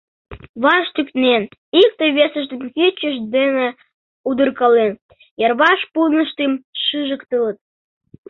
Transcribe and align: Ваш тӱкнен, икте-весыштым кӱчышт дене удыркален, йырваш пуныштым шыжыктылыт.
Ваш 0.63 0.85
тӱкнен, 0.95 1.43
икте-весыштым 1.81 2.59
кӱчышт 2.75 3.23
дене 3.35 3.67
удыркален, 4.29 4.91
йырваш 5.41 5.79
пуныштым 5.93 6.51
шыжыктылыт. 6.83 7.57